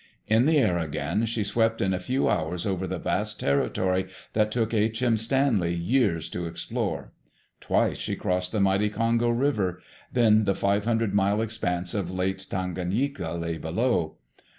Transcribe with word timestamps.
In 0.25 0.47
the 0.47 0.57
air 0.57 0.79
again, 0.79 1.27
she 1.27 1.43
swept 1.43 1.79
in 1.79 1.93
a 1.93 1.99
few 1.99 2.27
hours 2.27 2.65
over 2.65 2.87
the 2.87 2.97
vast 2.97 3.39
territory 3.39 4.07
that 4.33 4.49
took 4.51 4.73
H. 4.73 5.03
M. 5.03 5.15
Stanley 5.15 5.75
years 5.75 6.27
to 6.29 6.47
explore. 6.47 7.11
Twice 7.59 7.99
she 7.99 8.15
crossed 8.15 8.51
the 8.51 8.59
mighty 8.59 8.89
Congo 8.89 9.29
River. 9.29 9.79
Then 10.11 10.45
the 10.45 10.55
five 10.55 10.85
hundred 10.85 11.13
mile 11.13 11.39
expanse 11.39 11.93
of 11.93 12.09
Lake 12.09 12.39
Tanganyika 12.39 13.33
lay 13.39 13.59
below. 13.59 14.17